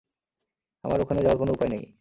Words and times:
আমার 0.83 0.99
ওখানে 1.01 1.19
যাওয়ার 1.21 1.39
কোনো 1.39 1.51
উপায় 1.53 1.71
নেই। 1.73 1.83